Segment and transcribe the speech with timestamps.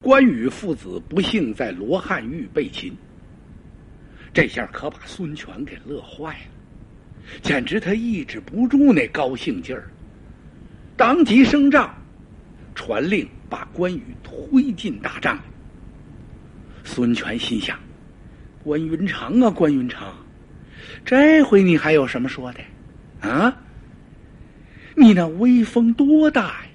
[0.00, 2.94] 关羽父子不幸在罗汉峪被擒，
[4.32, 9.90] 这下可把孙权给乐坏了，简直他抑制不住那高兴劲儿，
[10.96, 11.92] 当即升帐，
[12.76, 15.36] 传令把关羽推进大帐。
[16.84, 17.76] 孙权心想
[18.62, 20.14] ：“关云长啊，关云长，
[21.04, 23.28] 这回你还有什么说的？
[23.28, 23.52] 啊？
[24.94, 26.67] 你那威风多大呀！”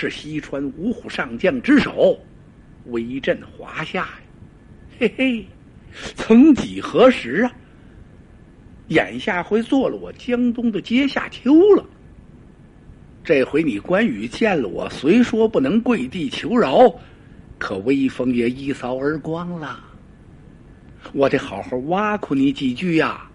[0.00, 2.18] 是西川五虎上将之首，
[2.86, 4.08] 威震华夏呀！
[4.98, 5.46] 嘿嘿，
[6.14, 7.52] 曾几何时啊？
[8.88, 11.84] 眼下会做了我江东的阶下囚了。
[13.22, 16.90] 这回你关羽见了我，虽说不能跪地求饶，
[17.58, 19.84] 可威风也一扫而光了。
[21.12, 23.28] 我得好好挖苦你几句呀！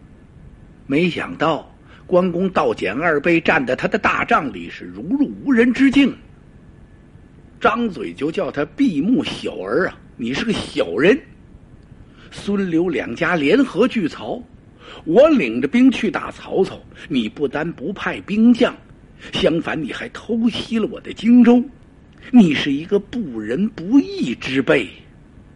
[0.87, 1.71] 没想到
[2.07, 6.11] 关公、道简二辈站在他的大帐里，是如入无人之境。
[7.65, 9.97] 张嘴就叫他闭目小儿啊！
[10.17, 11.19] 你是个小人。
[12.29, 14.39] 孙刘两家联合拒曹，
[15.03, 18.71] 我领着兵去打曹操，你不单不派兵将，
[19.33, 21.59] 相反你还偷袭了我的荆州，
[22.29, 24.87] 你是一个不仁不义之辈。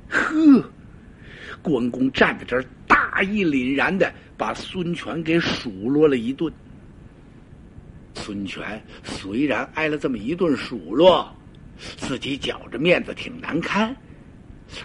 [0.09, 0.67] 呵，
[1.61, 6.51] 关公站在这儿，大义凛然的把孙权给数落了一顿。
[8.15, 11.31] 孙权虽然挨了这么一顿数落。
[11.97, 13.95] 自己觉着面子挺难堪，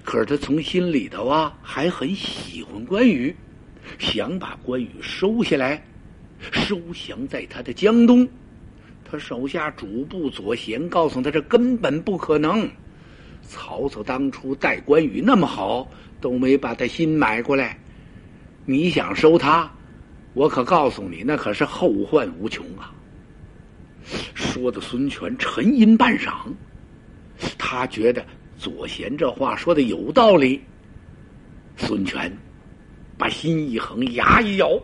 [0.04, 3.34] 可是他从心里头啊还很喜欢关羽，
[3.98, 5.84] 想把关羽收下来，
[6.52, 8.26] 收降在他的江东。
[9.04, 12.68] 他手下主簿左贤告诉他，这根本不可能。
[13.42, 15.86] 曹操当初待关羽那么好，
[16.20, 17.78] 都没把他心买过来。
[18.64, 19.70] 你想收他，
[20.32, 22.94] 我可告诉你，那可是后患无穷啊！
[24.34, 26.30] 说的孙权沉吟半晌。
[27.58, 28.24] 他觉得
[28.56, 30.60] 左贤这话说的有道理。
[31.76, 32.32] 孙权
[33.18, 34.80] 把心一横，牙一咬，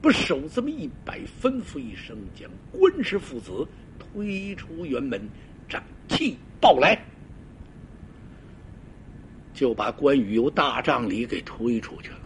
[0.00, 3.66] 不手这么一摆，吩咐一声，将关氏父子
[3.98, 5.20] 推出辕门，
[5.68, 6.98] 斩气报来，
[9.52, 12.16] 就把关羽由大帐里给推出去了。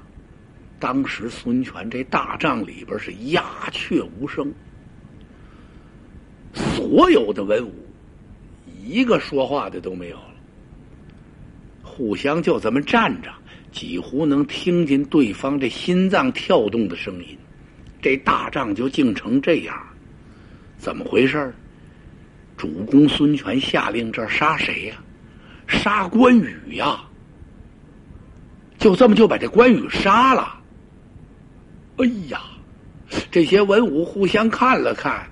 [0.79, 4.53] 当时孙权这大帐里边是鸦雀无声，
[6.53, 7.84] 所有的文武。
[8.85, 10.35] 一个说话的都没有了，
[11.83, 13.33] 互相就这么站着，
[13.73, 17.39] 几乎能听见对方这心脏跳动的声音。
[18.03, 19.75] 这大仗就竟成这样，
[20.77, 21.55] 怎么回事
[22.59, 24.97] 主公孙权下令这杀谁呀？
[25.67, 27.03] 杀关羽呀！
[28.77, 30.61] 就这么就把这关羽杀了。
[31.97, 32.43] 哎呀，
[33.31, 35.27] 这些文武互相看了看，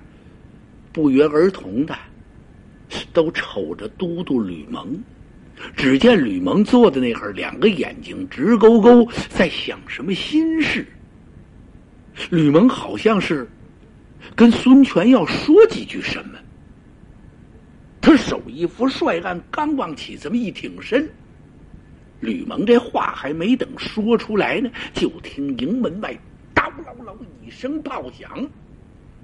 [0.91, 1.95] 不约而同的。
[3.11, 4.97] 都瞅着都督吕蒙，
[5.75, 10.85] 只见吕蒙坐在那儿，两个眼睛直勾勾，在想什么心事。
[12.29, 13.47] 吕蒙好像是
[14.35, 16.37] 跟孙权要说几句什么，
[18.01, 21.09] 他手一扶帅案，刚往起这么一挺身，
[22.19, 26.15] 吕蒙这话还没等说出来呢，就听营门外
[26.53, 27.15] “叨啷啷”
[27.45, 28.47] 一声炮响，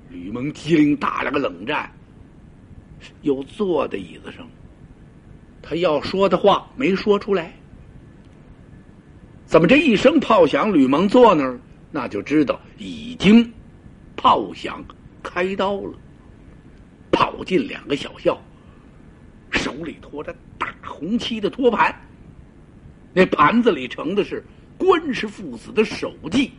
[0.09, 1.91] 吕蒙机灵打了个冷战。
[3.21, 4.47] 又坐在椅子上，
[5.61, 7.53] 他要说的话没说出来。
[9.45, 11.59] 怎么这一声炮响，吕蒙坐那儿，
[11.91, 13.51] 那就知道已经
[14.15, 14.83] 炮响
[15.23, 15.93] 开刀了。
[17.11, 18.39] 跑进两个小校，
[19.51, 21.93] 手里托着大红漆的托盘，
[23.13, 24.43] 那盘子里盛的是
[24.77, 26.51] 关氏父子的首级。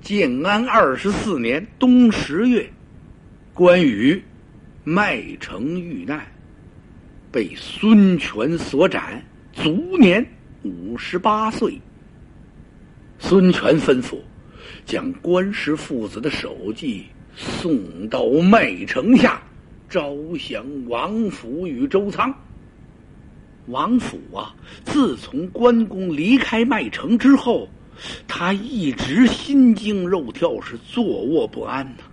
[0.00, 2.70] 建安二十四年冬十月，
[3.52, 4.22] 关羽。
[4.86, 6.26] 麦城遇难，
[7.32, 9.24] 被孙权所斩，
[9.54, 10.22] 卒年
[10.62, 11.80] 五十八岁。
[13.18, 14.18] 孙权吩咐
[14.84, 19.42] 将关氏父子的首级送到麦城下，
[19.88, 22.34] 招降王府与周仓。
[23.68, 24.54] 王府啊，
[24.84, 27.66] 自从关公离开麦城之后，
[28.28, 32.04] 他一直心惊肉跳，是坐卧不安呐。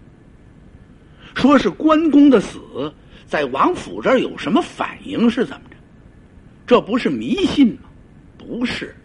[1.33, 2.93] 说是关公的死，
[3.25, 5.29] 在王府这儿有什么反应？
[5.29, 5.75] 是怎么着？
[6.67, 7.89] 这不是迷信吗？
[8.37, 8.95] 不是，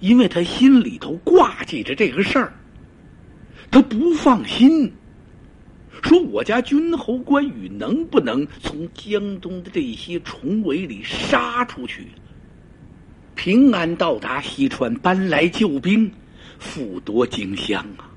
[0.00, 2.52] 因为他心里头挂记着这个事儿，
[3.70, 4.92] 他不放心。
[6.02, 12.08] 说我家君侯关羽能不能从江东的这些重围里杀出去，
[13.36, 16.10] 平安到达西川，搬来救兵，
[16.58, 18.10] 复夺荆襄啊？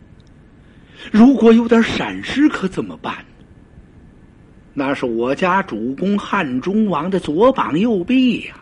[1.12, 3.24] 如果有点闪失，可怎么办？
[4.78, 8.56] 那是我家主公汉中王的左膀右臂呀。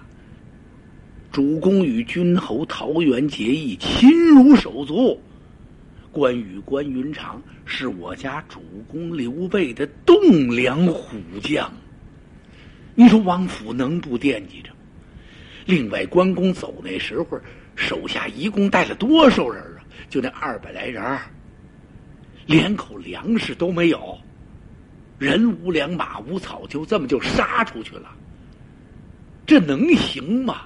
[1.32, 5.20] 主公与君侯桃园结义，亲如手足。
[6.12, 11.74] 关羽、关云长是我家主公刘备的栋梁虎将。
[12.94, 14.70] 你说王府能不惦记着？
[15.66, 17.42] 另外，关公走那时候，
[17.76, 19.82] 手下一共带了多少人啊？
[20.12, 21.04] 就那二百来人，
[22.46, 24.16] 连口粮食都没有，
[25.20, 28.10] 人无粮，马无草，就这么就杀出去了。
[29.46, 30.62] 这能行吗？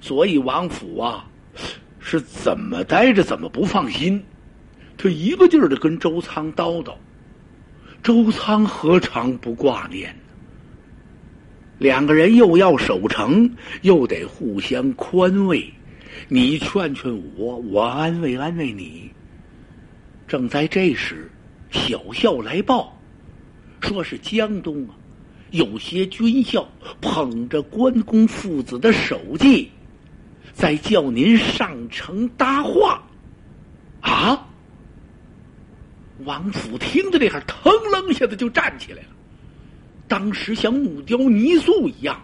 [0.00, 1.26] 所以王府啊，
[1.98, 4.22] 是怎么待着怎么不放心，
[4.96, 6.94] 他一个劲儿的跟周仓叨叨，
[8.02, 10.20] 周仓何尝不挂念呢？
[11.78, 13.50] 两个人又要守城，
[13.82, 15.70] 又得互相宽慰，
[16.28, 19.10] 你劝劝我，我安慰安慰你。
[20.26, 21.30] 正在这时，
[21.70, 22.95] 小校来报，
[23.80, 24.94] 说是江东啊，
[25.50, 26.68] 有些军校
[27.00, 29.70] 捧着关公父子的首级。
[30.52, 33.02] 在叫您上城搭话，
[34.00, 34.46] 啊！
[36.24, 39.08] 王府听着这下，腾楞一下子就站起来了，
[40.08, 42.18] 当时像木雕泥塑一样，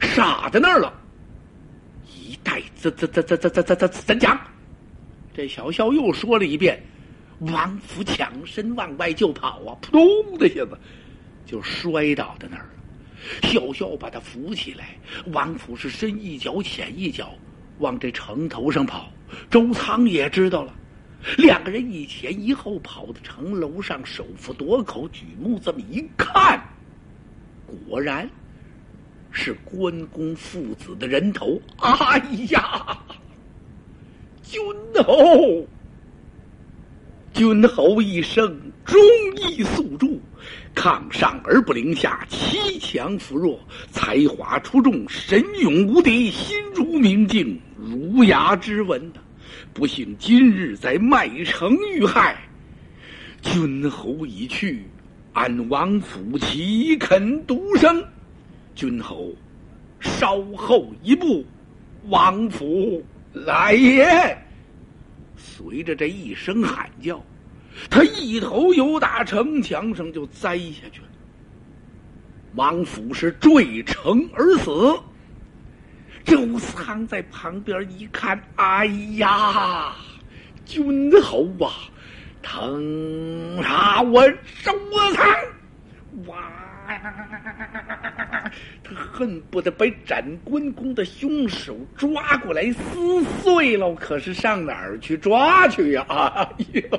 [0.00, 0.94] 傻在那儿了。
[2.06, 4.40] 一代怎怎怎怎怎怎怎怎怎讲？
[5.34, 6.82] 这小校又说了一遍，
[7.50, 10.78] 王府抢身往外就跑啊，扑通的一下子
[11.44, 12.68] 就摔倒在那儿了。
[13.42, 14.96] 小校把他扶起来，
[15.32, 17.34] 王府是深一脚浅一脚，
[17.78, 19.10] 往这城头上跑。
[19.50, 20.74] 周仓也知道了，
[21.38, 26.62] 两个人一前一后跑到城楼上，手扶垛口，举目这么一看，
[27.88, 28.28] 果然
[29.30, 31.60] 是关公父子的人头。
[31.78, 32.18] 哎
[32.50, 32.98] 呀，
[34.42, 34.60] 君
[35.04, 35.66] 侯！
[37.42, 38.96] 君侯一生忠
[39.36, 40.06] 义素著。
[40.76, 43.58] 抗上而不凌下，欺强扶弱，
[43.90, 49.18] 才华出众，神勇无敌，心如明镜，儒雅之文的。
[49.74, 52.40] 不幸今日在麦城遇害，
[53.42, 54.84] 君侯已去，
[55.32, 58.04] 安王府岂肯独生？
[58.76, 59.34] 君侯
[59.98, 61.44] 稍后一步，
[62.08, 64.38] 王府来也！
[65.42, 67.20] 随着这一声喊叫。
[67.90, 71.08] 他一头由打城墙上就栽下去了，
[72.54, 74.70] 王府是坠城而死。
[76.22, 78.84] 周仓在旁边一看，哎
[79.16, 79.92] 呀，
[80.66, 81.72] 君侯啊，
[82.42, 84.28] 疼杀我
[84.62, 84.78] 周
[85.14, 85.26] 仓！
[86.26, 86.36] 哇，
[88.84, 96.04] 他恨不得把斩关公的凶手抓过来撕碎了，可是上哪儿去抓去呀？
[96.08, 96.98] 哎呀！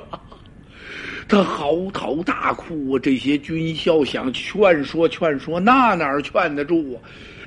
[1.26, 3.00] 他嚎啕大哭啊！
[3.02, 7.00] 这些军校想劝说劝说，那哪儿劝得住啊？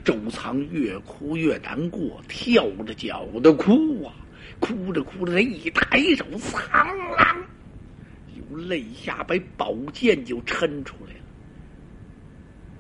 [0.04, 4.13] 周仓越哭越难过，跳着脚的哭啊！
[4.59, 6.88] 哭着哭着，他一抬手，苍
[7.18, 7.36] 啷，
[8.36, 11.13] 由肋下把宝剑就抻出来。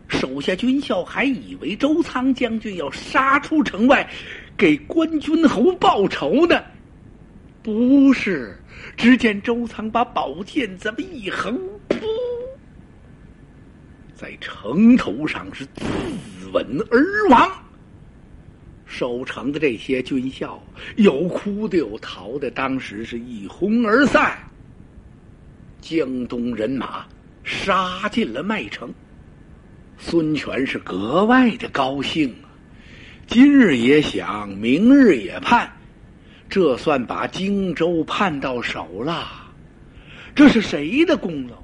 [0.07, 4.09] 手下军校还以为周仓将军要杀出城外，
[4.55, 6.63] 给关君侯报仇呢，
[7.61, 8.57] 不是。
[8.95, 11.59] 只见周仓把宝剑这么一横，
[11.89, 11.97] 噗，
[14.13, 15.83] 在城头上是自
[16.53, 17.51] 刎而亡。
[18.85, 20.63] 守城的这些军校
[20.95, 24.37] 有哭的，有逃的，当时是一哄而散。
[25.81, 27.05] 江东人马
[27.43, 28.93] 杀进了麦城，
[29.99, 32.47] 孙权是格外的高兴啊！
[33.25, 35.69] 今日也想，明日也盼。
[36.49, 39.27] 这算把荆州盼到手了，
[40.33, 41.57] 这是谁的功劳？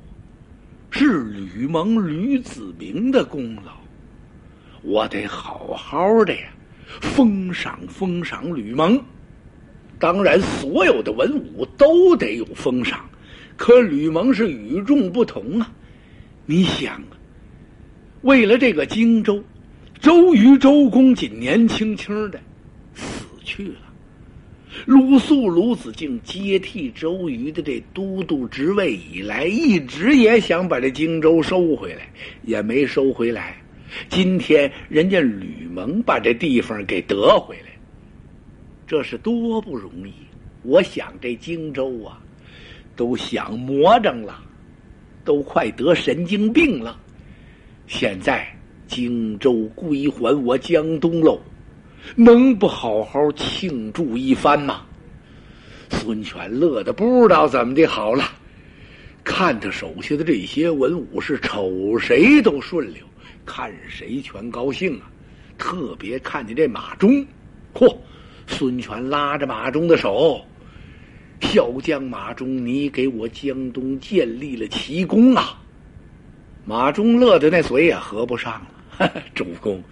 [0.89, 3.71] 是吕蒙、吕子明的功劳。
[4.81, 6.49] 我得好好的呀，
[6.99, 9.01] 封赏封赏吕蒙。
[9.99, 13.09] 当然，所有的文武都得有封赏，
[13.55, 15.71] 可吕蒙是与众不同啊！
[16.45, 17.01] 你想，
[18.23, 19.43] 为了这个荆州，
[19.99, 22.39] 周瑜、周公瑾年轻轻的
[22.93, 23.75] 死去了。
[24.85, 32.07] 鲁肃、鲁子敬接替周瑜的这都督职位以来，一直也想把这荆州收回来，
[32.43, 33.57] 也没收回来。
[34.07, 37.77] 今天人家吕蒙把这地方给得回来，
[38.87, 40.13] 这是多不容易！
[40.63, 42.17] 我想这荆州啊，
[42.95, 44.41] 都想魔怔了，
[45.25, 46.97] 都快得神经病了。
[47.87, 48.47] 现在
[48.87, 51.39] 荆州归还我江东喽。
[52.15, 54.81] 能不好好庆祝一番吗？
[55.89, 58.23] 孙权乐的不知道怎么的好了，
[59.23, 63.03] 看他手下的这些文武是瞅谁都顺溜，
[63.45, 65.09] 看谁全高兴啊！
[65.57, 67.25] 特别看见这马忠，
[67.73, 67.95] 嚯！
[68.47, 70.41] 孙权拉着马忠的手，
[71.39, 75.62] 小将马忠，你给我江东建立了奇功啊！
[76.65, 79.11] 马忠乐的那嘴也合不上了。
[79.33, 79.83] 主公，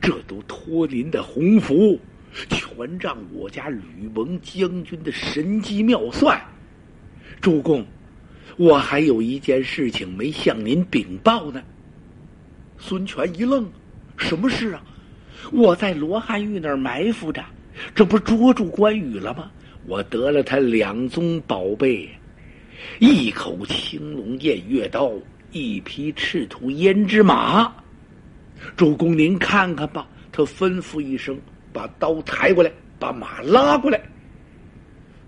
[0.00, 1.98] 这都托您的鸿福，
[2.48, 6.40] 全仗我家吕蒙将军的神机妙算。
[7.40, 7.84] 主公。
[8.56, 11.62] 我还有一件事情没向您禀报呢。
[12.76, 13.66] 孙权一愣
[14.18, 14.82] ：“什么事啊？”
[15.50, 17.42] 我在罗汉峪那儿埋伏着，
[17.94, 19.50] 这不捉住关羽了吗？
[19.86, 22.06] 我得了他两宗宝贝：
[22.98, 25.10] 一口青龙偃月刀，
[25.52, 27.72] 一匹赤兔胭脂马。
[28.76, 30.06] 主公，您看看吧。
[30.32, 31.38] 他吩咐一声，
[31.72, 34.00] 把刀抬过来，把马拉过来。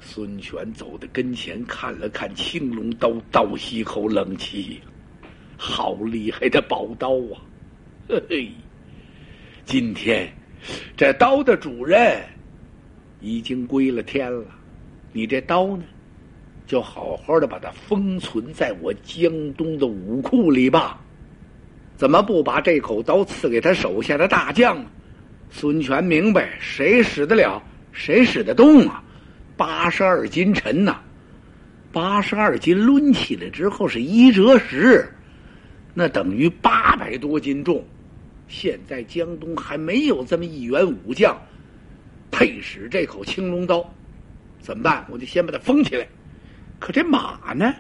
[0.01, 4.81] 孙权走到跟前，看了看青龙刀，倒吸一口冷气
[5.57, 7.43] ：“好厉害的宝刀啊！
[8.09, 8.53] 嘿嘿，
[9.65, 10.29] 今天
[10.97, 12.21] 这刀的主人
[13.21, 14.45] 已经归了天了，
[15.13, 15.85] 你这刀呢，
[16.67, 21.01] 就好好的把它封存在我江东的武库里吧。
[21.97, 24.91] 怎么不把这口刀赐给他手下的大将呢？”
[25.51, 29.05] 孙权明白，谁使得了，谁使得动啊！
[29.55, 30.99] 八十二斤沉呐，
[31.93, 35.07] 八十二斤抡起来之后是一折十，
[35.93, 37.85] 那等于八百多斤重。
[38.49, 41.39] 现在江东还没有这么一员武将
[42.31, 43.89] 配使这口青龙刀，
[44.59, 45.05] 怎么办？
[45.11, 46.09] 我就先把它封起来。
[46.83, 47.73] 可这马呢？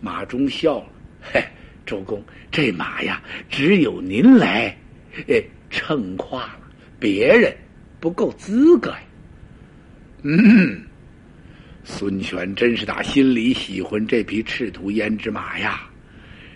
[0.00, 0.86] 马忠笑了，
[1.20, 1.44] 嘿，
[1.84, 4.76] 周公，这马呀，只有您来，
[5.26, 6.60] 哎，称夸了，
[7.00, 7.52] 别人
[7.98, 9.00] 不够资格呀。
[10.22, 10.80] 嗯，
[11.82, 15.80] 孙权真是打心里喜欢这匹赤兔胭脂马呀，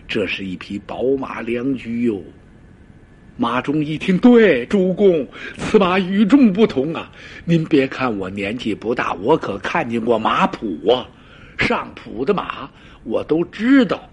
[0.07, 2.23] 这是一匹宝马良驹哟。
[3.37, 7.11] 马忠一听，对，主公，此马与众不同啊！
[7.45, 11.09] 您别看我年纪不大，我可看见过马谱啊，
[11.63, 12.69] 上谱的马
[13.05, 14.11] 我都知道，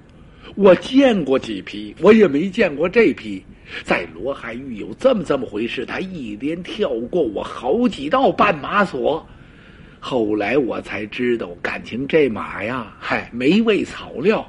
[0.55, 3.43] 我见过几匹，我也没见过这匹。
[3.83, 9.27] 在罗汉峪有这么这么回事，他一连跳过我好几道绊马索。
[9.99, 14.43] 后来我才知道，感情这马呀，嗨，没喂草料。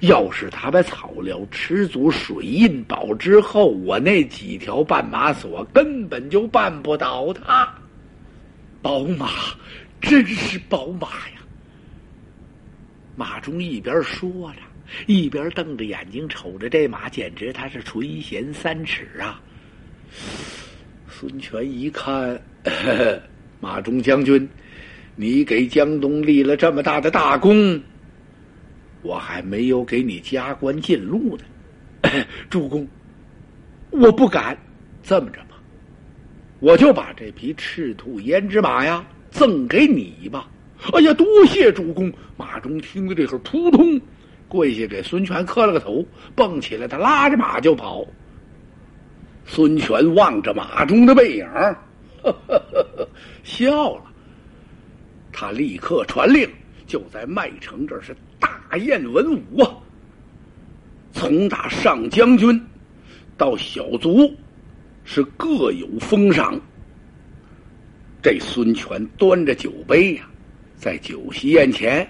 [0.00, 7.68] 要是他把草料吃足，水印饱之后，我那几条绊马索根本就绊不倒他。
[8.80, 9.28] 宝马，
[10.00, 11.37] 真是宝马呀！
[13.18, 14.60] 马忠一边说着，
[15.08, 19.42] 一边瞪着眼睛瞅着这马，简直他是垂涎三尺啊！
[21.08, 22.40] 孙权一看，
[23.58, 24.48] 马忠将军。
[25.16, 27.82] 你给江东立了这么大的大功，
[29.02, 32.08] 我还没有给你加官进禄呢。
[32.48, 32.86] 主公，
[33.90, 34.56] 我不敢。
[35.02, 35.60] 这么着吧，
[36.60, 40.48] 我就把这匹赤兔胭脂马呀赠给你吧。
[40.92, 42.12] 哎呀，多谢主公！
[42.36, 44.00] 马忠听了这会儿，扑通
[44.48, 46.04] 跪下给孙权磕了个头，
[46.34, 48.06] 蹦起来，他拉着马就跑。
[49.44, 51.46] 孙权望着马忠的背影，
[52.22, 53.08] 呵呵呵
[53.42, 54.04] 笑了。
[55.32, 56.48] 他立刻传令，
[56.86, 59.70] 就在麦城这是大宴文武啊！
[61.12, 62.60] 从打上将军
[63.36, 64.32] 到小卒，
[65.04, 66.60] 是各有封赏。
[68.22, 70.28] 这孙权端着酒杯呀，
[70.78, 72.08] 在酒席宴前，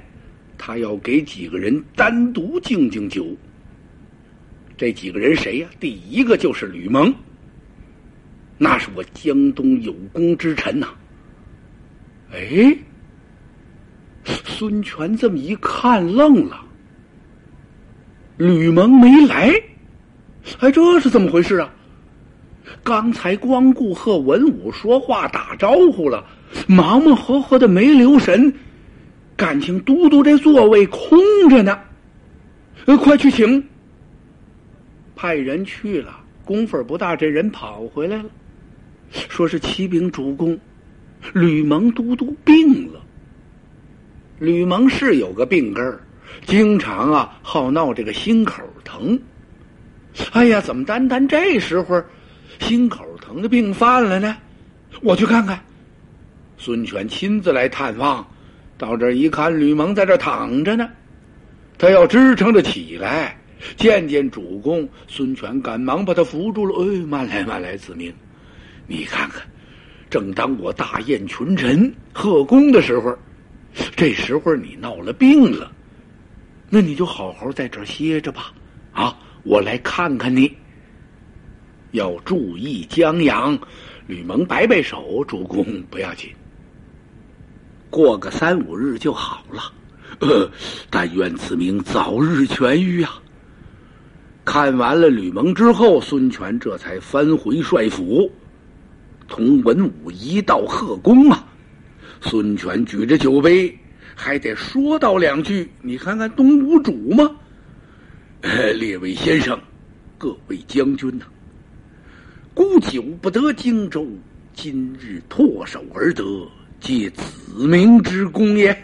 [0.58, 3.26] 他要给几个人单独敬敬酒。
[4.76, 5.68] 这几个人谁呀？
[5.80, 7.12] 第一个就是吕蒙，
[8.58, 10.88] 那是我江东有功之臣呐。
[12.32, 12.76] 哎。
[14.24, 16.60] 孙权这么一看，愣了。
[18.36, 19.50] 吕蒙没来，
[20.60, 21.72] 哎，这是怎么回事啊？
[22.84, 26.22] 刚才光顾和文武说话打招呼了，
[26.66, 28.52] 忙忙活活的没留神，
[29.36, 31.78] 感情都督这座位空着呢。
[32.86, 33.62] 呃，快去请。
[35.14, 38.30] 派人去了，功夫不大，这人跑回来了，
[39.10, 40.58] 说是启禀主公，
[41.32, 43.00] 吕蒙都督病了。
[44.38, 46.00] 吕蒙是有个病根儿，
[46.46, 49.20] 经常啊好闹这个心口疼。
[50.30, 52.02] 哎呀，怎么单单这时候
[52.60, 54.36] 心口疼的病犯了呢？
[55.02, 55.58] 我去看看。
[56.58, 58.26] 孙权亲自来探望，
[58.76, 60.90] 到这一看，吕蒙在这躺着呢，
[61.78, 63.38] 他要支撑着起来
[63.76, 64.86] 见见主公。
[65.06, 66.74] 孙权赶忙把他扶住了。
[66.84, 68.12] 哎，慢来慢来，子明，
[68.88, 69.46] 你看看，
[70.10, 73.16] 正当我大宴群臣贺功的时候。
[73.94, 75.70] 这时候你闹了病了，
[76.68, 78.52] 那你就好好在这歇着吧。
[78.92, 80.52] 啊，我来看看你。
[81.92, 83.56] 要注意将养。
[84.06, 86.30] 吕蒙摆摆手：“主公不要紧，
[87.90, 89.72] 过个三五日就好了。
[90.20, 90.50] 呃，
[90.90, 93.22] 但愿此名早日痊愈啊！”
[94.44, 98.30] 看完了吕蒙之后，孙权这才翻回帅府，
[99.28, 101.46] 同文武一道贺功啊。
[102.20, 103.78] 孙权举着酒杯，
[104.14, 107.30] 还得说道两句：“你看看东吴主吗？
[108.74, 109.60] 列位先生，
[110.16, 111.26] 各位将军呐。”
[112.54, 114.04] 孤久不得荆州，
[114.54, 116.24] 今日唾手而得，
[116.80, 118.76] 皆子明之功也。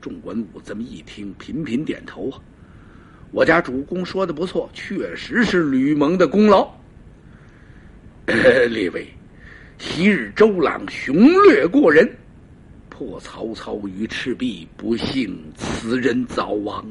[0.00, 2.40] 众文武这么一听，频频点头啊。
[3.30, 6.72] 我家主公说的不错，确实是吕蒙的功劳。
[8.26, 9.06] 列位，
[9.78, 12.10] 昔日周朗雄略过人，
[12.88, 16.84] 破曹操于赤壁，不幸此人早亡。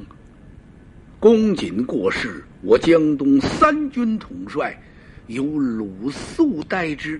[1.19, 4.79] 公瑾过世，我江东三军统帅。
[5.27, 7.19] 由鲁肃代之。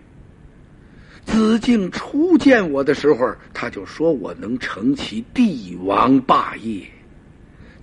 [1.25, 6.86] 子敬初见我的时候，他就说我能成其帝王霸业，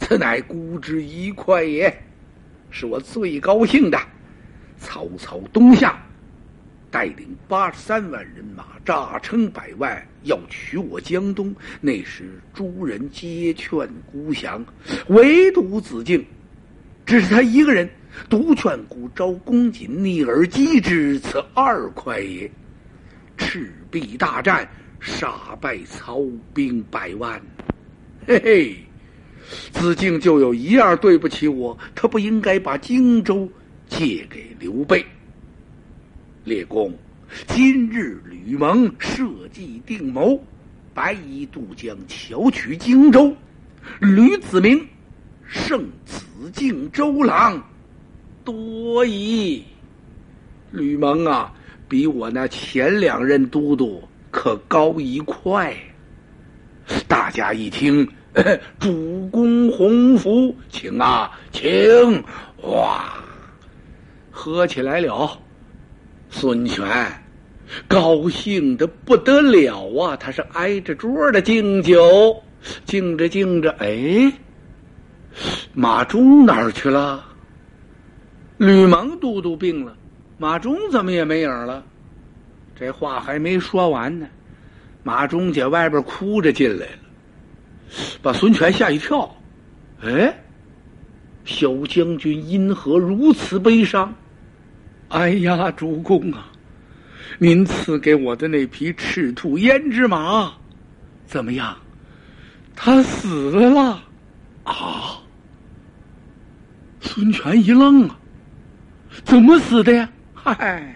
[0.01, 1.93] 此乃孤之一快也，
[2.71, 3.99] 是我最高兴的。
[4.79, 6.01] 曹操东下，
[6.91, 11.55] 带领八十三万人马，诈称百万，要取我江东。
[11.81, 14.65] 那时诸人皆劝孤降，
[15.09, 16.25] 唯独子敬，
[17.05, 17.89] 只是他一个人。
[18.29, 22.51] 独劝孤招公瑾逆而击之，此二快也。
[23.37, 24.69] 赤壁大战，
[25.01, 26.21] 杀败曹
[26.55, 27.41] 兵百万。
[28.27, 28.77] 嘿嘿，
[29.73, 33.49] 子敬就有一样对不起我，他不应该把荆州
[33.89, 35.05] 借给刘备。
[36.45, 36.93] 列公，
[37.47, 40.43] 今日吕蒙设计定谋，
[40.95, 43.35] 白衣渡江，巧取荆州。
[44.01, 44.87] 吕子明
[45.47, 47.63] 胜子敬、周郎。
[48.45, 49.63] 多疑，
[50.73, 51.55] 吕蒙啊，
[51.93, 55.77] 比我那前两任都督可高一块。
[57.07, 58.09] 大家一听，
[58.81, 61.71] 主公洪福，请啊，请！
[62.63, 63.13] 哇，
[64.31, 65.39] 喝起来了。
[66.31, 66.83] 孙权
[67.87, 72.43] 高兴的不得了啊，他是挨着桌的敬酒，
[72.87, 74.33] 敬着敬着，哎，
[75.75, 77.23] 马忠哪儿去了？
[78.57, 79.95] 吕蒙都督病了，
[80.43, 81.85] 马忠怎么也没影了？
[82.75, 84.27] 这话还没说完呢，
[85.05, 86.99] 马忠在外边哭着进来了，
[88.21, 89.33] 把孙权吓一跳。
[90.03, 90.37] 哎，
[91.45, 94.13] 小将军因何如此悲伤？
[95.11, 96.51] 哎呀，主公啊，
[97.39, 100.53] 您赐给我的那匹赤兔胭脂马，
[101.25, 101.77] 怎么样？
[102.75, 104.03] 他死了
[104.65, 105.23] 啊！
[107.01, 108.19] 孙权一愣啊。
[109.25, 110.09] 怎么死的呀？
[110.45, 110.93] 嗨，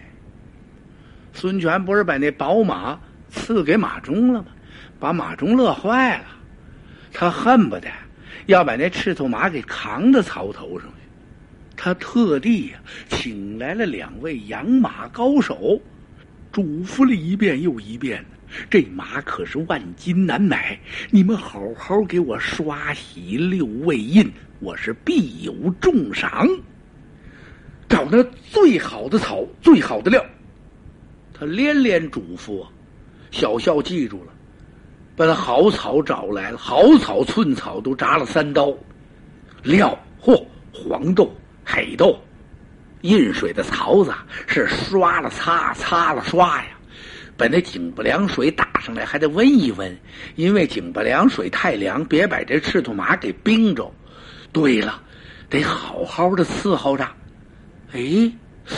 [1.32, 2.98] 孙权不是把那宝马
[3.30, 4.48] 赐给马忠了吗？
[4.98, 6.24] 把马忠乐坏了，
[7.12, 7.88] 他恨不得
[8.46, 10.94] 要把那赤兔马给扛到曹头上去。
[11.76, 12.78] 他特地呀
[13.08, 15.80] 请来了两位养马高手，
[16.50, 18.24] 嘱咐了一遍又一遍
[18.68, 20.76] 这马可是万金难买，
[21.08, 24.28] 你们好好给我刷洗六位印，
[24.58, 26.48] 我是必有重赏。
[27.88, 30.24] 找那最好的草，最好的料。
[31.38, 32.66] 他连连嘱咐，
[33.30, 34.32] 小校记住了，
[35.14, 38.72] 把那好草找来了，好草寸草都扎了三刀。
[39.62, 41.30] 料，嚯，黄豆、
[41.64, 42.18] 黑豆，
[43.02, 44.12] 印水的槽子
[44.46, 46.70] 是刷了擦，擦了刷呀。
[47.36, 49.94] 把那井不凉水打上来，还得温一温，
[50.36, 53.92] 因为井不凉水太凉，别把这赤兔马给冰着。
[54.52, 55.02] 对了，
[55.50, 57.06] 得好好的伺候着。
[57.96, 58.30] 哎，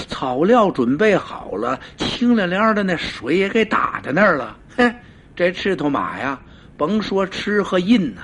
[0.06, 4.56] 草料准备好了，清凉凉的那水也给打在那儿了。
[4.76, 4.94] 嘿，
[5.34, 6.38] 这赤兔马呀，
[6.76, 8.22] 甭说吃和印呢，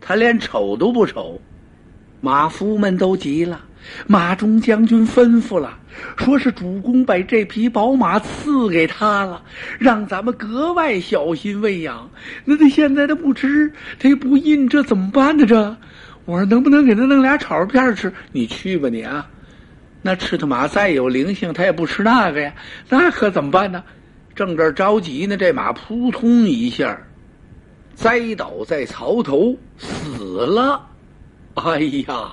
[0.00, 1.40] 他连瞅都不瞅。
[2.20, 3.60] 马夫们都急了，
[4.06, 5.76] 马忠将军吩咐了，
[6.16, 9.42] 说是主公把这匹宝马赐给他了，
[9.80, 12.08] 让咱们格外小心喂养。
[12.44, 15.44] 那他现在他不吃，他也不印，这怎么办呢？
[15.44, 15.76] 这，
[16.24, 18.12] 我说能不能给他弄俩炒片吃？
[18.30, 19.28] 你去吧，你啊。
[20.02, 22.52] 那赤兔马再有灵性，他也不吃那个呀，
[22.88, 23.82] 那可怎么办呢？
[24.34, 26.96] 正这着急呢，这马扑通一下
[27.94, 30.86] 栽倒在槽头死了。
[31.54, 32.30] 哎呀，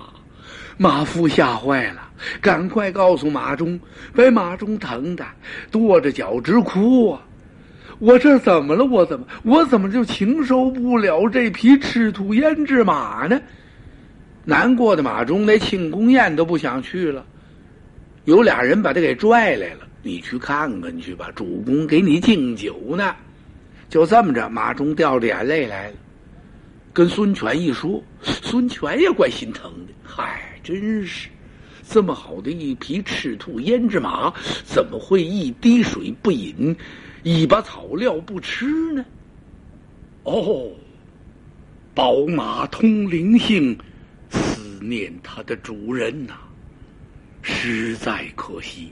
[0.77, 2.01] 马夫吓坏了，
[2.41, 3.79] 赶快告诉马忠，
[4.13, 5.25] 把马忠疼的
[5.71, 7.21] 跺着脚直哭啊！
[7.99, 8.83] 我这怎么了？
[8.83, 13.39] 我怎么我怎么就承受不了这匹赤兔胭脂马呢？
[14.43, 17.25] 难过的马忠那庆功宴都不想去了，
[18.25, 19.87] 有俩人把他给拽来了。
[20.01, 23.15] 你去看看去吧，主公给你敬酒呢。
[23.89, 25.95] 就这么着，马忠掉着眼泪来了，
[26.91, 29.93] 跟孙权一说，孙权也怪心疼的。
[30.03, 31.29] 嗨，真是
[31.87, 34.33] 这么好的一匹赤兔胭脂马，
[34.65, 36.75] 怎么会一滴水不饮，
[37.23, 39.05] 一把草料不吃呢？
[40.23, 40.69] 哦，
[41.93, 43.77] 宝马通灵性。
[44.29, 46.33] 思念它的主人呐，
[47.43, 48.91] 实在可惜。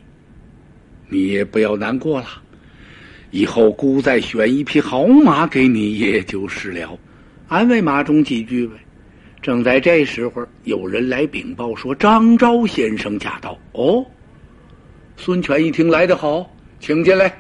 [1.10, 2.28] 你也不要难过了，
[3.32, 6.98] 以后姑再选一匹好马给你，也就是了。
[7.48, 8.76] 安慰马忠几句呗。
[9.42, 13.58] 正在这时候，有人来禀报说张昭先生驾到。
[13.72, 14.06] 哦，
[15.18, 16.48] 孙权一听来得好，
[16.80, 17.36] 请进来，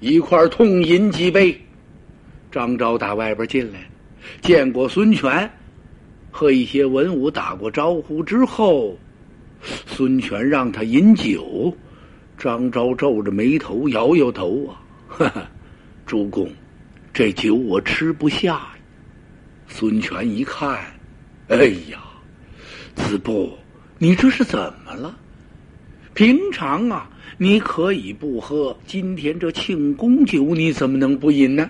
[0.00, 1.56] 一块痛饮几杯。
[2.50, 3.78] 张昭打外边进来，
[4.42, 5.48] 见过孙权。
[6.30, 8.98] 和一些文武打过招呼之后，
[9.62, 11.74] 孙权让他饮酒，
[12.38, 15.48] 张昭皱着眉头摇摇头啊，哈哈，
[16.04, 16.50] 主公，
[17.12, 18.68] 这酒我吃不下。
[19.68, 20.78] 孙权一看，
[21.48, 22.02] 哎呀，
[22.94, 23.52] 子布，
[23.98, 25.16] 你这是怎么了？
[26.14, 31.68] 平常啊，你可以不喝，今天这庆功酒你怎么能不饮呢？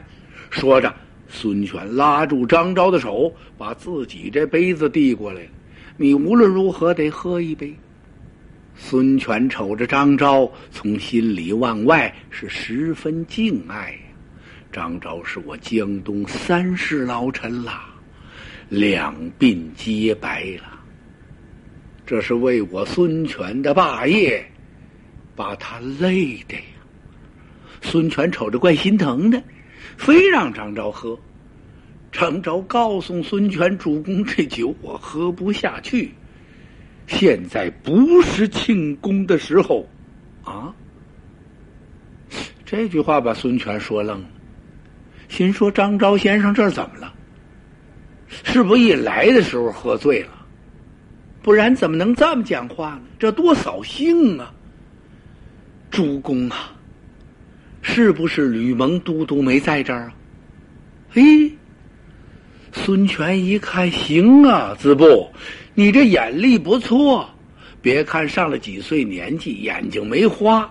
[0.51, 0.94] 说着。
[1.29, 5.42] 孙权拉住张昭的手，把自己这杯子递过来。
[5.96, 7.74] 你无论如何得喝一杯。
[8.74, 13.98] 孙权瞅着张昭，从心里往外是十分敬爱呀。
[14.70, 17.87] 张昭是我江东三世老臣啦，
[18.68, 20.78] 两鬓皆白了。
[22.04, 24.44] 这是为我孙权的霸业，
[25.35, 26.62] 把他累的呀。
[27.80, 29.42] 孙权瞅着怪心疼的。
[29.96, 31.18] 非让张昭喝，
[32.16, 36.14] 张昭告诉孙权：“主公，这酒我喝不下去，
[37.07, 39.87] 现在不是庆功的时候。”
[40.42, 40.74] 啊！
[42.64, 44.29] 这句话把孙权说愣了，
[45.29, 47.12] 心说：“张昭先生这是怎么了？
[48.29, 50.31] 是不是一来的时候喝醉了？
[51.42, 53.02] 不然怎么能这么讲话呢？
[53.18, 54.55] 这多扫兴啊！”
[55.92, 56.72] 主公啊！
[57.83, 60.14] 是不是吕蒙都督没在这儿啊？
[61.11, 61.56] 嘿，
[62.77, 65.29] 孙权一看，行啊，子布，
[65.75, 67.29] 你这眼力不错。
[67.81, 70.71] 别看上了几岁年纪，眼睛没花，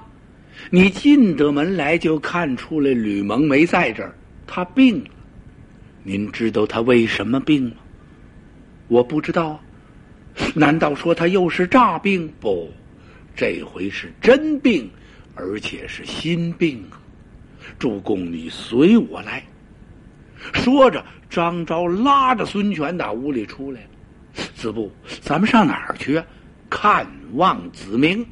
[0.69, 4.15] 你进得门来就看出来吕蒙没在这儿，
[4.45, 5.09] 他病了。
[6.03, 7.71] 您知道他为什么病吗？
[8.87, 9.59] 我不知道。
[10.53, 12.31] 难道说他又是诈病？
[12.39, 12.71] 不，
[13.35, 14.89] 这回是真病，
[15.33, 17.01] 而且是心病啊。
[17.79, 19.43] 主公，你随我来。
[20.53, 21.03] 说着，
[21.35, 23.87] 张昭拉着孙权打屋里出来了。
[24.55, 26.23] 子布，咱们上哪儿去？
[26.69, 28.25] 看望子明。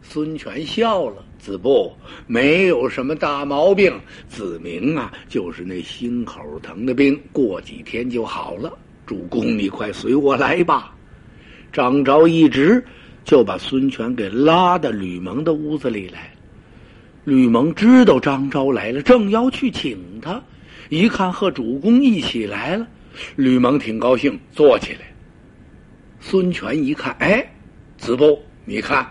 [0.00, 1.92] 孙权笑了：“子布，
[2.28, 3.92] 没有什么大毛病。
[4.28, 8.72] 子明啊，就是那心口疼的病，过几天就好了。
[9.04, 10.94] 主公，你快随我来吧。”
[11.74, 12.82] 张昭一直
[13.24, 16.30] 就把孙权给拉到吕蒙的屋子里来。
[17.24, 20.40] 吕蒙知道张昭来了，正要去请他，
[20.88, 22.86] 一看和主公一起来了，
[23.36, 25.00] 吕蒙挺高兴，坐起来。
[26.20, 27.46] 孙权一看，哎，
[27.98, 29.06] 子布，你看，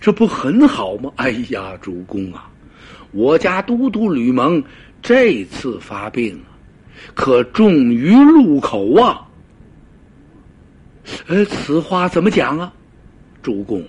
[0.00, 1.12] 这不很好吗？
[1.16, 2.50] 哎呀，主公啊，
[3.12, 4.62] 我家都督吕蒙
[5.00, 6.50] 这次发病啊，
[7.14, 9.26] 可重于路口啊。
[11.26, 12.72] 呃，此话怎么讲啊，
[13.42, 13.84] 主公？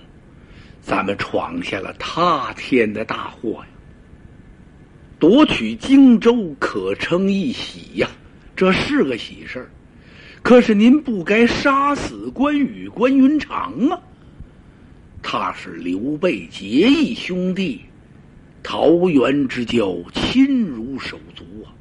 [0.82, 3.66] 咱们闯下了塌天的大祸呀！
[5.26, 8.06] 夺取荆州可称一喜呀，
[8.54, 9.70] 这是个喜事儿。
[10.42, 13.98] 可是您不该杀死关羽、关云长啊！
[15.22, 17.80] 他是刘备结义兄弟，
[18.62, 21.72] 桃园之交，亲如手足啊。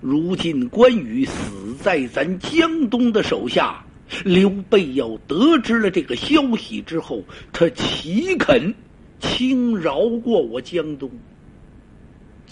[0.00, 3.84] 如今关羽死在咱江东的手下。
[4.24, 8.72] 刘备要得知了这个消息之后，他岂肯
[9.18, 11.10] 轻饶过我江东？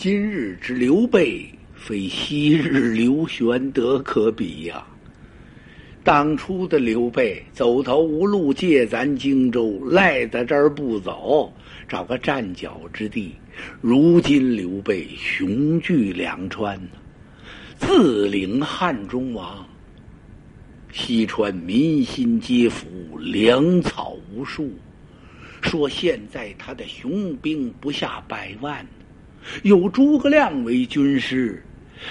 [0.03, 4.83] 今日之刘备，非昔日刘玄德可比呀！
[6.03, 11.53] 当初的刘备走投无路，借咱荆州，赖在这儿不走，
[11.87, 13.35] 找个站脚之地。
[13.83, 16.81] 如今刘备雄踞两川，
[17.77, 19.69] 自领汉中王。
[20.91, 24.71] 西川民心皆服，粮草无数。
[25.61, 28.87] 说现在他的雄兵不下百万，
[29.63, 31.63] 有诸葛亮为军师，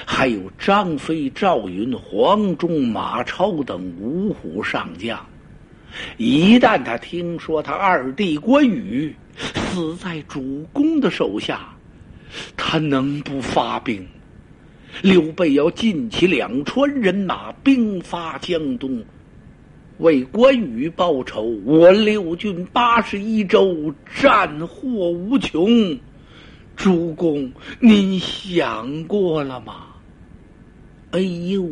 [0.05, 5.19] 还有张飞、赵云、黄忠、马超等五虎上将。
[6.17, 11.75] 一旦他听说他二弟关羽死在主公的手下，
[12.55, 14.05] 他能不发兵？
[15.01, 19.03] 刘备要尽起两川人马，兵发江东，
[19.99, 21.43] 为关羽报仇。
[21.63, 25.97] 我六郡八十一州，战祸无穷。
[26.79, 29.87] 主公，您想过了吗？
[31.11, 31.69] 哎呦！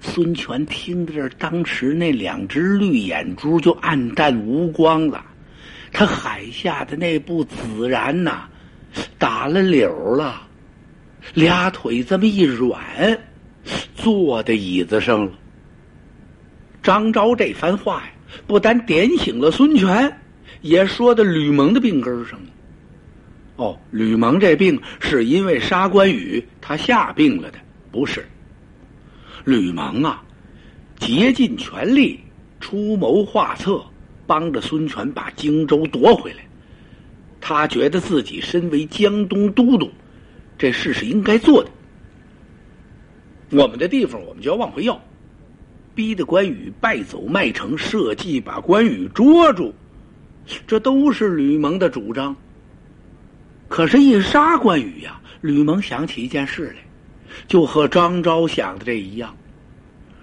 [0.00, 5.22] 孙权听到这儿，当时那两只绿眼珠就暗淡无光了。
[5.92, 8.48] 他海下的那部子然呐，
[9.18, 10.40] 打了柳了，
[11.34, 12.80] 俩腿这么一软，
[13.94, 15.32] 坐在椅子上了。
[16.82, 18.12] 张昭这番话呀，
[18.46, 20.10] 不但点醒了孙权，
[20.62, 22.46] 也说到吕蒙的病根上了。
[23.58, 27.58] 哦，吕蒙这病是因为杀关羽，他下病了的，
[27.90, 28.24] 不是。
[29.44, 30.22] 吕蒙啊，
[31.00, 32.20] 竭尽全力
[32.60, 33.82] 出谋划策，
[34.28, 36.38] 帮着孙权把荆州夺回来。
[37.40, 39.90] 他觉得自己身为江东都督，
[40.56, 41.70] 这事是应该做的。
[43.50, 45.00] 我们的地方我们就要往回要，
[45.96, 49.74] 逼得关羽败走麦城，设计把关羽捉住，
[50.64, 52.36] 这都是吕蒙的主张。
[53.68, 56.76] 可是，一杀关羽呀，吕蒙想起一件事来，
[57.46, 59.36] 就和张昭想的这一样，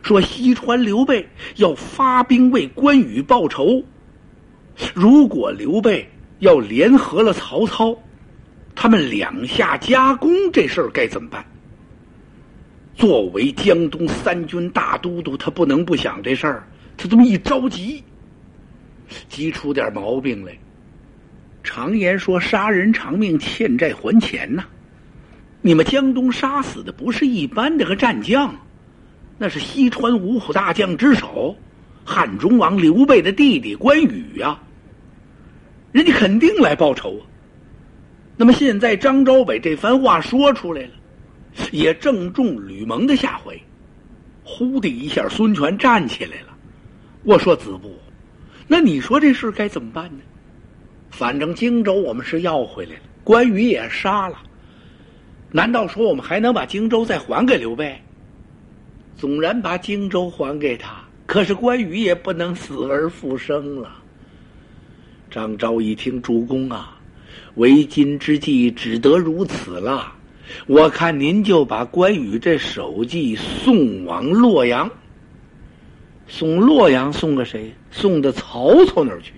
[0.02, 1.28] 说西川刘备
[1.58, 3.84] 要发兵为关羽报仇。
[4.94, 7.96] 如果刘备要联合了曹操，
[8.74, 11.46] 他们两下夹攻，这事儿该怎么办？
[12.96, 16.68] 作为江东三军大都督，他不能不想这事儿。
[16.98, 18.04] 他这么一着急，
[19.30, 20.58] 急出点毛病来。
[21.66, 24.64] 常言说：“杀人偿命，欠债还钱呐。”
[25.62, 28.56] 你们江东杀死的不是一般的个战将，
[29.38, 31.58] 那是西川五虎大将之首，
[32.06, 34.58] 汉中王刘备的弟弟关羽呀。
[35.92, 37.24] 人家肯定来报仇啊。
[38.38, 40.90] 那么现在张昭北这番话说出来了，
[41.72, 43.54] 也正中吕蒙的下怀。
[44.44, 46.56] 呼的一下，孙权站起来了。
[47.24, 47.98] 我说：“子布，
[48.68, 50.20] 那你说这事该怎么办呢？”
[51.18, 54.38] 反正荆州我们是要回来了，关羽也杀了，
[55.50, 57.98] 难道说我们还能把荆州再还给刘备？
[59.16, 63.96] 纵然把荆州还给他，可是关羽也不能死而复生了。
[65.32, 67.00] 张昭一听，主公啊，
[67.56, 70.12] 为今之计只得如此了。
[70.68, 74.92] 我看您就把关羽这首级送往洛阳，
[76.28, 77.74] 送洛阳送给谁？
[77.90, 79.32] 送到曹操那儿去。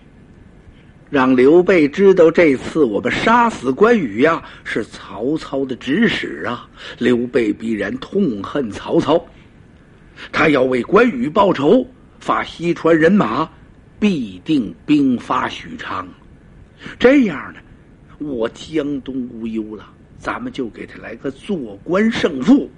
[1.10, 6.68] 让刘备知道，这次我们杀死关羽呀，是曹操的指使啊！
[6.98, 9.26] 刘备必然痛恨曹操，
[10.34, 11.88] 他要为关羽报仇，
[12.20, 13.50] 发西川人马，
[14.00, 16.06] 必定兵发许昌。
[17.00, 17.60] 这样呢，
[18.20, 19.88] 我江东无忧了。
[20.20, 22.70] 咱们就给他来个坐观胜负，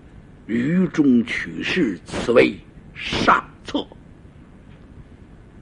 [0.45, 2.53] 于中取势，此为
[2.93, 3.83] 上策。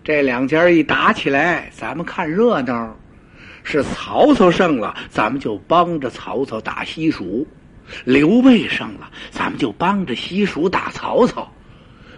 [0.07, 2.97] 这两家一打起来，咱们看热闹，
[3.61, 7.45] 是曹操胜了，咱们就帮着曹操打西蜀；
[8.05, 11.51] 刘备胜了，咱们就帮着西蜀打曹操。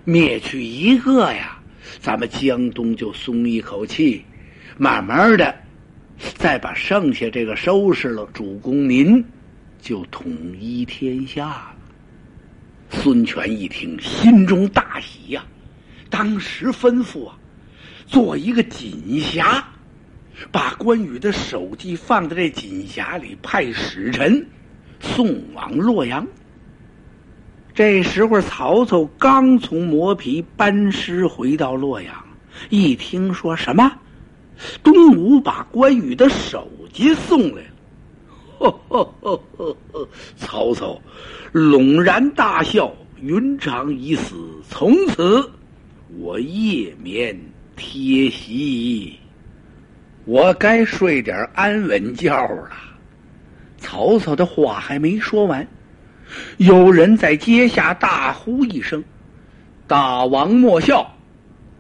[0.04, 1.58] 灭去一个呀，
[2.00, 4.24] 咱们江东就松一口气，
[4.78, 5.56] 慢慢的
[6.36, 9.26] 再把剩下这个收拾了，主公您
[9.82, 11.76] 就统一天下了。
[12.92, 15.44] 孙权一听，心中大喜呀，
[16.08, 17.36] 当时吩咐啊。
[18.10, 18.92] 做一个锦
[19.22, 19.62] 匣，
[20.52, 24.44] 把关羽的首级放在这锦匣里，派使臣
[25.00, 26.26] 送往洛阳。
[27.72, 32.12] 这时候，曹操刚从磨皮班师回到洛阳，
[32.70, 33.92] 一听说什么，
[34.82, 37.62] 东吴把关羽的首级送来
[38.60, 39.40] 了，
[40.36, 41.00] 曹操
[41.52, 42.92] 拢然大笑，
[43.22, 44.36] 云长已死，
[44.68, 45.48] 从此
[46.18, 47.40] 我夜眠。
[47.80, 49.18] 贴息，
[50.26, 52.70] 我该睡点安稳觉了。
[53.78, 55.66] 曹操的话还没说完，
[56.58, 59.02] 有人在阶下大呼一声
[59.88, 61.10] ：“大王莫笑，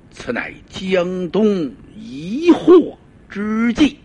[0.09, 2.97] 此乃江东疑祸
[3.29, 3.99] 之计。”